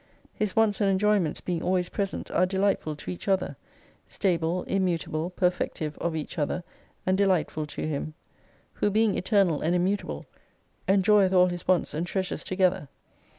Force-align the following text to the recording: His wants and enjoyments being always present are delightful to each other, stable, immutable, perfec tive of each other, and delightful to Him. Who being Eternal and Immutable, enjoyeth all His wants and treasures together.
His 0.33 0.55
wants 0.55 0.81
and 0.81 0.89
enjoyments 0.89 1.41
being 1.41 1.61
always 1.61 1.87
present 1.89 2.31
are 2.31 2.47
delightful 2.47 2.95
to 2.95 3.11
each 3.11 3.27
other, 3.27 3.55
stable, 4.07 4.63
immutable, 4.63 5.29
perfec 5.29 5.75
tive 5.75 5.95
of 5.99 6.15
each 6.15 6.39
other, 6.39 6.63
and 7.05 7.15
delightful 7.15 7.67
to 7.67 7.85
Him. 7.87 8.15
Who 8.73 8.89
being 8.89 9.15
Eternal 9.15 9.61
and 9.61 9.75
Immutable, 9.75 10.25
enjoyeth 10.89 11.33
all 11.33 11.45
His 11.45 11.67
wants 11.67 11.93
and 11.93 12.07
treasures 12.07 12.43
together. 12.43 12.89